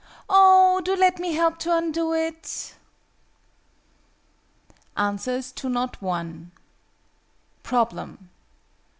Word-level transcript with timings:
"Oh, 0.27 0.81
do 0.83 0.95
let 0.95 1.19
me 1.19 1.33
help 1.33 1.59
to 1.59 1.77
undo 1.77 2.11
it!" 2.11 2.73
ANSWERS 4.97 5.51
TO 5.51 5.69
KNOT 5.69 6.01
I. 6.01 6.37
_Problem. 7.63 8.17